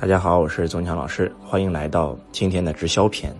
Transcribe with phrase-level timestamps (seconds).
[0.00, 3.34] 大家好，我是钟强老师，欢迎来到今天的直销篇。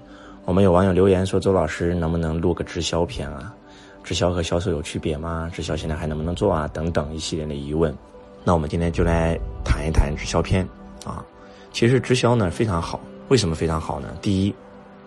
[0.45, 3.55] 我们有网友留言说，周老师能不能录个直销篇啊？
[4.03, 5.49] 直销和销售有区别吗？
[5.55, 6.67] 直销现在还能不能做啊？
[6.75, 7.96] 等等一系列的疑问。
[8.43, 10.67] 那我们今天就来谈一谈直销篇
[11.05, 11.25] 啊。
[11.73, 14.09] 其实直销呢非常好，为什么非常好呢？
[14.21, 14.53] 第一，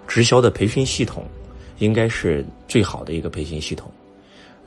[0.07, 1.25] 直销的培训系统
[1.79, 3.91] 应该是最好的一个培训系统。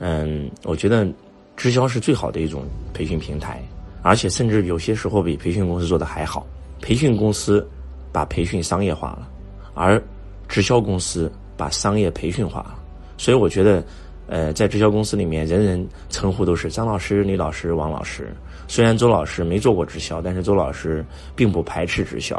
[0.00, 1.08] 嗯，我觉得
[1.56, 3.62] 直销是最好的一种培训平台，
[4.02, 6.46] 而且甚至有些时候比培训公司做的还好。
[6.84, 7.66] 培训公司
[8.12, 9.26] 把培训商业化了，
[9.72, 10.00] 而
[10.46, 12.74] 直销公司把商业培训化了。
[13.16, 13.82] 所以我觉得，
[14.26, 18.36] 呃，在直销公司里面，人人称呼都是张老师、李老师、王老师。
[18.68, 21.02] 虽然周老师没做过直销，但是周老师
[21.34, 22.36] 并不排斥直销，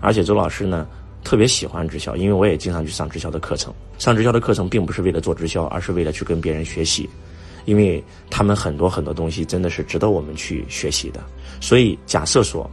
[0.00, 0.86] 而且周老师呢
[1.24, 3.74] 特别喜欢直销，因为我也经常去上直销的课程。
[3.98, 7.10] 上直销的课程并不是为了做直销，而是为了去跟别人学习，
[7.64, 11.20] 因为他们很多很多东西真的是值得我们去学习的。
[11.60, 12.70] 所以假设说。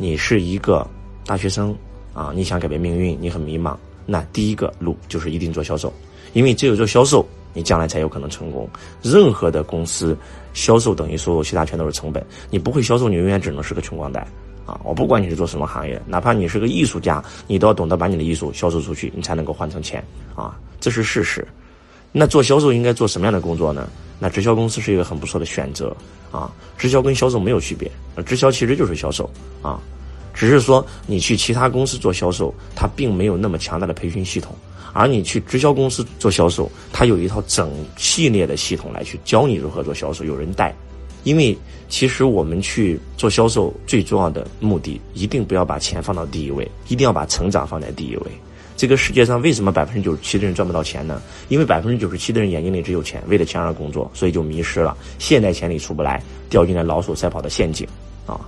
[0.00, 0.86] 你是一个
[1.26, 1.76] 大学生
[2.14, 3.76] 啊，你想改变命运，你很迷茫，
[4.06, 5.92] 那第一个路就是一定做销售，
[6.32, 8.66] 因为只有做销售，你将来才有可能成功。
[9.02, 10.16] 任何的公司，
[10.54, 14.26] 销售等于所有其他全都是成本，你不会销售，你永远只能是个穷光蛋
[14.64, 14.80] 啊！
[14.84, 20.02] 我不管你是做什么行业，哪怕你是个艺术家，你都要懂得把你的艺术销售出去，你才能够换成钱
[20.34, 21.46] 啊，这是事实。
[22.12, 23.88] 那做销售应该做什么样的工作呢？
[24.18, 25.96] 那直销公司是一个很不错的选择
[26.30, 26.52] 啊！
[26.76, 27.90] 直销跟销售没有区别，
[28.26, 29.30] 直销其实就是销售
[29.62, 29.80] 啊，
[30.34, 34.54] 只是说你去其他公司做销售，它并没有那么强大的培训系统，
[34.92, 40.74] 而你去直销公司做销售，它有一套整系列的系统来去教你如何做销售，有人带。
[41.22, 41.56] 因为
[41.88, 48.26] 其实我们去做销售最重要的目的，一定不要把钱放到第一位，一定要把成长放在第一位。
[48.80, 51.20] 这个世界上为什么百分之九十七的人赚不到钱呢？
[51.50, 57.86] 因为百分之九十七的人眼睛里只有钱，为了钱而工作，所以就迷失了，现在钱里出不来，掉进了老鼠赛跑的陷阱
[58.24, 58.40] 啊！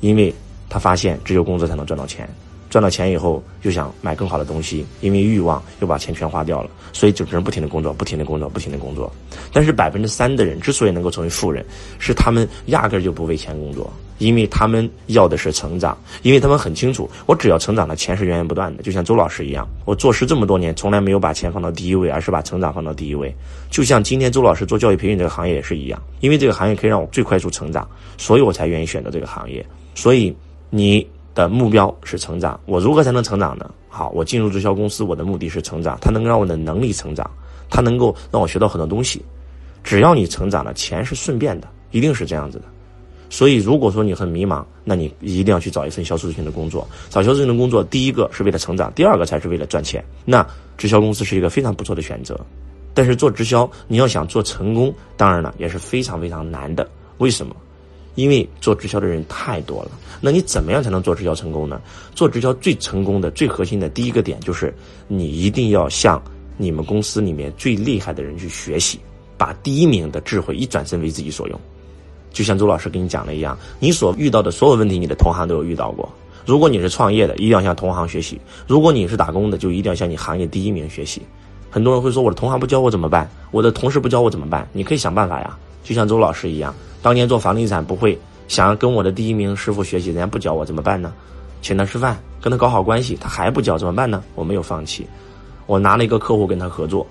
[0.00, 0.34] 因为
[0.68, 2.28] 他发现只有工作才能赚到钱。
[2.74, 9.12] 赚到钱以后，又想买更好的东西，因为欲望又把钱全花掉了，所以就只能不停的工作，不停的工作，不停的工作。
[9.52, 11.64] 但是百分之三的人之所以能够成为富人，
[12.00, 18.82] 是他们压根儿就不为钱工作，因为他们要的是成长，因为他们很清楚，我只要成长了，钱是源源不断的。
[18.82, 23.32] 就像周老师一样，我做事这么多年，从来没有把钱放到第一位，而是把成长放到第一位。
[23.70, 29.64] 就像今天周老师做教育培训这个行业也是一样，因为这个行业可以让我最快速成长，所以我才愿意选择这个行业。
[29.94, 30.34] 所以
[30.70, 31.06] 你。
[31.34, 33.70] 的目标是成长，我如何才能成长呢？
[33.88, 37.28] 好，我进入直销公司，我的目的是成长，它能让我的能力成长，
[37.68, 39.22] 它能够让我学到很多东西。
[39.82, 42.64] 只要你成长了，钱是顺便的，一定是这样子的。
[43.30, 46.86] 所以，如果说你很迷茫，那你一定要去找一份销售型的工作。
[47.10, 50.04] 找销售型的工作，第一个是为了成长，第二个才是为了赚钱。
[50.24, 50.46] 那
[50.78, 52.38] 直销公司是一个非常不错的选择。
[52.92, 56.88] 但是做直销，你要想做成功，当然了，也是非常非常难的。
[57.18, 57.56] 为什么？
[58.14, 61.80] 因为做直销的人太多了，那你怎么样才能做直销成功呢？
[62.14, 64.74] 做直销最成功的、最核心的第一个点就是，
[65.08, 66.22] 你一定要向
[66.56, 69.00] 你们公司里面最厉害的人去学习，
[69.36, 71.60] 把第一名的智慧一转身为自己所用。
[72.32, 76.08] 就像周老师跟你讲的一样，你所遇到的所有问题，你的同行都有遇到过。
[76.46, 78.36] 如果你是创业的，一定要向同行学习；
[78.66, 81.22] 如果你是打工的，就一定要向你行业第一名学习。
[81.70, 83.28] 很多人会说，我的同行不教我怎么办？
[83.50, 84.68] 我的同事不教我怎么办？
[84.72, 85.56] 你可以想办法呀。
[85.82, 91.12] 就像周老师一样，当年做房地产不会，想要跟我的第一名师傅学习，人家不教我怎么办呢？
[91.60, 94.24] 请他吃饭，跟他搞好关系，他还不教怎么办呢？
[94.34, 95.06] 我没有放弃，
[95.66, 97.06] 我拿了一个客户跟他合作，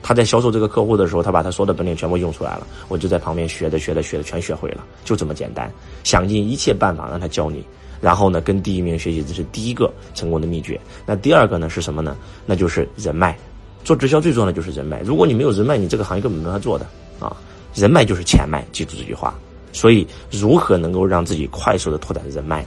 [0.00, 5.68] 他在销售这个客户的时候，他把他所有的本领全部用出来了，我就在旁边学的学的学的全学会了，就这么简单，
[6.04, 7.66] 想尽一切办法让他教你，
[8.00, 10.80] 然后呢跟第一名学习，这是第一个成功的秘诀。
[11.04, 12.16] 那第二个呢是什么呢？
[12.46, 13.36] 那就是人脉，
[13.82, 16.86] 做直销最重要的就是人脉，如果你没有人脉，你这个行业根本没法做的
[17.18, 17.36] 啊。
[17.74, 19.34] 人脉就是钱脉，记住这句话。
[19.72, 22.64] 所以，如何能够让自己快速的拓展人脉？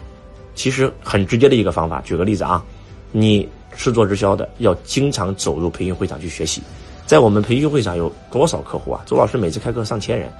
[0.55, 2.01] 其实很直接的一个方法。
[2.01, 2.63] 举个例子啊，
[3.11, 6.63] 你是做直销的，要经常走入培训会场去学习。
[7.05, 9.03] 在我们培训会场有多少客户啊？
[9.05, 10.31] 周老师每次开课上千人，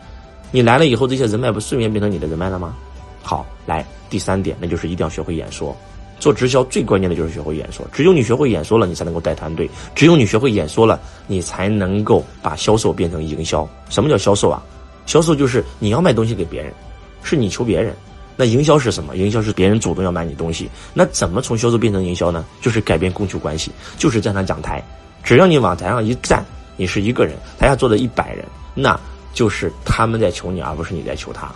[0.52, 2.76] 你来了以后，这些人脉不瞬间变成你的人脉了吗？
[3.22, 5.76] 好，来第三点，那就是一定要学会演说。
[6.20, 13.68] 做直销最关键的就是学会演说，只有你学会演说了，你才能够带团队；只有你学会演说了，你才能够把销售变成营销。
[13.90, 14.64] 什么叫销售啊？
[15.06, 16.74] 销售就是你要卖东西给别人，
[17.22, 17.96] 是你求别人。
[18.38, 19.16] 那营销是什么？
[19.16, 20.70] 营销是别人主动要买你东西。
[20.94, 22.44] 那怎么从销售变成营销呢？
[22.60, 24.84] 就是改变供求关系，就是站上讲台。
[25.24, 26.44] 只要你往台上一站，
[26.76, 29.00] 你是一个人，台下坐着一百人，那
[29.34, 31.50] 就是他们在求你，而不是你在求他。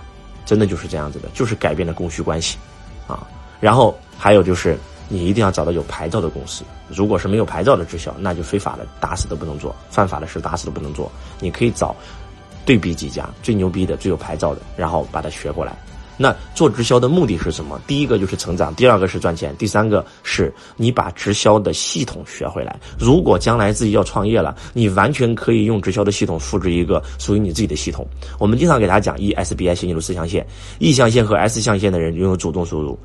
[0.45, 2.57] 真的就是这样子的，就是改变了供需关系，
[3.07, 3.27] 啊。
[3.59, 4.77] 然后还有就是，
[5.07, 6.65] 你一定要找到有牌照的公司。
[6.89, 11.09] 如果是没有牌照的直销，那就非法的，打死都不能做；犯法的事，打死都不能做。
[11.39, 11.95] 你可以找
[12.65, 15.73] 对比几家最牛逼的、最有牌照的，然后把它学过来。
[16.21, 17.79] 那做直销的目的是什么？
[17.87, 22.77] 第一个就是成长，第二个是赚钱，第三个是你把直销的系统学回来。
[22.99, 28.05] 如果将来自己要创业了，你完全可以用直销的系统复制一个属于你自己的系统。
[28.37, 30.45] 我们经常给大家讲 E S B I 线进入四象限
[30.79, 32.99] ，E 象限和 S 象限的人拥有主动收入，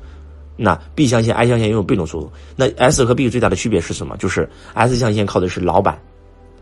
[0.55, 2.31] 那 B 象限、I 象限拥有被动收入。
[2.55, 4.15] 那 S 和 B 最大的区别是什么？
[4.17, 5.99] 就是 S 象限靠的是老板。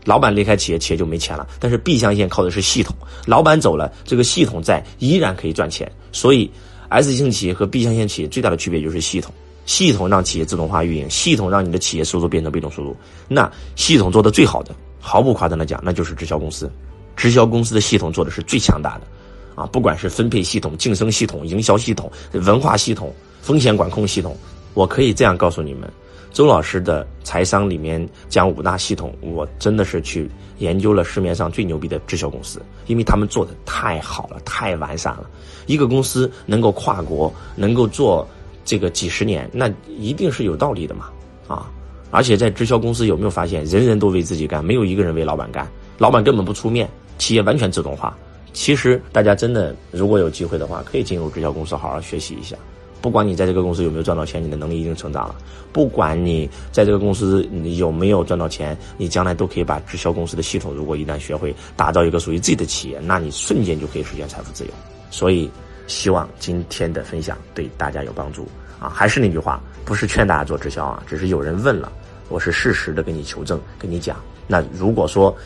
[0.04, 1.46] 老板离开企业，企业就没钱了。
[1.58, 2.94] 但是 B 象限靠的是系统，
[3.24, 5.90] 老板走了，这个系统在，依然可以赚钱。
[6.12, 6.50] 所以
[6.90, 9.32] S 型企业和 B 象限企业最大的区别就是系统，
[9.64, 12.94] 系统让企业自动化运营，系统让你的企业收入变成被动收入。
[13.28, 16.70] 那系统做的最好的，毫不夸张的讲，那就是直销公司。
[17.16, 19.06] 直销公司的系统做的是最强大的，
[19.54, 23.14] 啊，不管是分配系统、晋升系统、营销系统、文化系统、
[23.44, 24.34] 风险管控系统，
[24.72, 25.86] 我可以这样告诉你们。
[26.32, 30.30] 周老师的财商里面讲五大系统，我真的是去
[30.60, 35.28] 研究了市面上最牛逼的直销公司，因为他们做的太好了，太完善了。
[35.66, 38.26] 一个公司能够跨国，能够做
[38.64, 41.10] 这个几十年，那一定是有道理的嘛，
[41.46, 41.70] 啊！
[42.10, 46.88] 而且在直销公司有没有发现，人人都为自己干，没有一个人为老板干，老板根本不出面，
[47.18, 48.16] 企业完全自动化。
[48.54, 52.56] 其实大家真的如果有机会的话，可以进入直销公司好好学习一下。
[53.04, 55.36] 不管你在这个公司有没有赚到钱，你的能力已经成长了。
[55.74, 57.46] 不管你在这个公司
[57.76, 64.70] 有没有赚到钱，你将来都可以把直销公司的系统，如果一旦学会，打造一个属于自己的企业，那你瞬间就可以实现财富自由。
[65.10, 65.50] 所以，
[65.86, 68.48] 希望今天的分享对大家有帮助
[68.80, 68.88] 啊！
[68.88, 71.92] 还是那句话，不是劝大家做直销啊，只是有人问了，
[72.30, 74.16] 我是适时的跟你求证，跟你讲。
[74.46, 75.36] 那如果说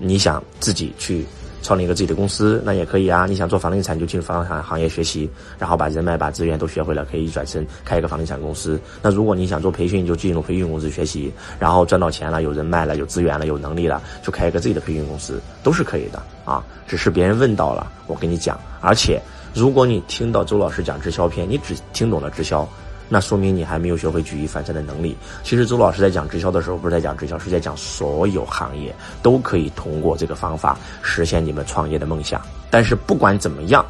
[0.00, 1.24] 你想自己去。
[1.64, 3.24] 创立一个自己的公司，那也可以啊。
[3.26, 5.28] 你想做房地产，就进入房地产行业学习，
[5.58, 8.78] 然后把人脉、把资源都学会了，可以一转身开一个房地产公司。
[9.00, 16.62] 那如果你想做培训，就进入培训公司学习，然后赚到钱了，有人脉了，有资源了，有能力了，就开一个自己的培训公司，都是可以的啊。
[16.86, 18.60] 只是别人问到了，我跟你讲。
[18.82, 19.18] 而且，
[19.54, 22.68] 如果你听到周老师讲直销篇，你只听懂了直销。
[23.08, 25.16] 那说明你还没有学会举一反三的能力。
[25.42, 32.40] 其实周老师在讲直销的时候，不是在讲直销，是在讲所有行业都可以通过这个方法实现你们创业的梦想。
[32.70, 33.84] 但是不管怎么样，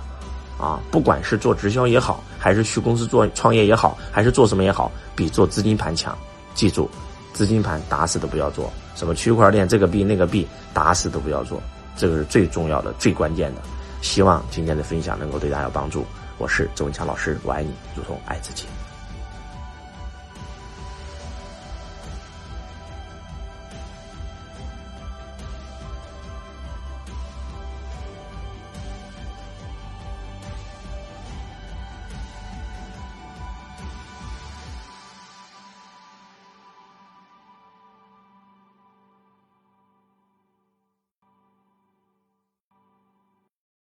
[0.58, 6.16] 啊，不管是做直销也好，还是去公司做创业也好，还是做什么也好，比做资金盘强。
[6.54, 6.90] 记住，
[7.32, 11.62] 资金盘打死都不要做，什么区块链这个币那个币打死都不要做，
[11.96, 13.62] 这个是最重要的、最关键的。
[14.02, 16.04] 希望今天的分享能够对大家有帮助。
[16.36, 18.66] 我是周文强老师，我爱你如同爱自己。